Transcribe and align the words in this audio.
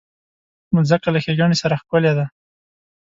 مځکه 0.75 1.07
له 1.13 1.19
ښېګڼې 1.23 1.57
سره 1.63 1.79
ښکلې 1.81 2.11
ده. 2.17 2.25